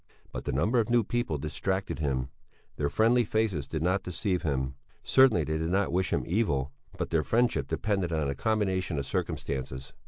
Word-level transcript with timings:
But 0.31 0.45
the 0.45 0.51
number 0.51 0.79
of 0.79 0.89
new 0.89 1.03
people 1.03 1.37
distracted 1.37 1.99
him; 1.99 2.29
their 2.75 2.89
friendly 2.89 3.23
faces 3.23 3.67
did 3.67 3.83
not 3.83 4.01
deceive 4.01 4.41
him; 4.41 4.73
certainly 5.03 5.43
they 5.43 5.59
did 5.59 5.69
not 5.69 5.91
wish 5.91 6.11
him 6.11 6.23
evil, 6.25 6.71
but 6.97 7.11
their 7.11 7.21
friendship 7.23 7.67
depended 7.67 8.11
on 8.11 8.27
a 8.27 8.33
combination 8.33 8.97
of 8.97 9.05
circumstances. 9.05 9.93